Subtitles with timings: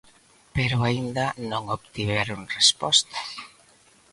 [0.55, 3.19] Pero aínda non obtiveron resposta.